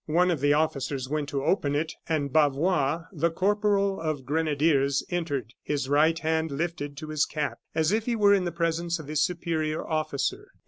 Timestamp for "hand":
6.17-6.49